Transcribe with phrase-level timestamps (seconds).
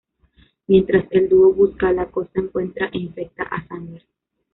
[0.65, 4.03] Mientras el dúo busca, la Cosa encuentra e infecta a Sander.